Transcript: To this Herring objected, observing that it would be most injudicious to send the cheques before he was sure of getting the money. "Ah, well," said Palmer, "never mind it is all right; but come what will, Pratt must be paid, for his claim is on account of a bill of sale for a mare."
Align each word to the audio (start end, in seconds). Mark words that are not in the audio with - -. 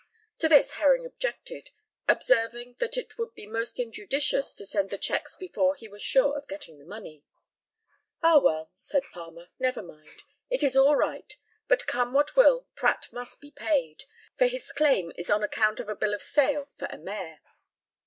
To 0.39 0.49
this 0.49 0.71
Herring 0.71 1.05
objected, 1.05 1.69
observing 2.07 2.77
that 2.79 2.97
it 2.97 3.19
would 3.19 3.35
be 3.35 3.45
most 3.45 3.79
injudicious 3.79 4.55
to 4.55 4.65
send 4.65 4.89
the 4.89 4.97
cheques 4.97 5.35
before 5.37 5.75
he 5.75 5.87
was 5.87 6.01
sure 6.01 6.35
of 6.35 6.47
getting 6.47 6.79
the 6.79 6.85
money. 6.85 7.23
"Ah, 8.23 8.39
well," 8.39 8.71
said 8.73 9.03
Palmer, 9.13 9.49
"never 9.59 9.83
mind 9.83 10.23
it 10.49 10.63
is 10.63 10.75
all 10.75 10.95
right; 10.95 11.37
but 11.67 11.85
come 11.85 12.13
what 12.13 12.35
will, 12.35 12.65
Pratt 12.73 13.09
must 13.11 13.41
be 13.41 13.51
paid, 13.51 14.05
for 14.35 14.47
his 14.47 14.71
claim 14.71 15.11
is 15.19 15.29
on 15.29 15.43
account 15.43 15.79
of 15.79 15.87
a 15.87 15.95
bill 15.95 16.15
of 16.15 16.23
sale 16.23 16.71
for 16.75 16.87
a 16.89 16.97
mare." 16.97 17.41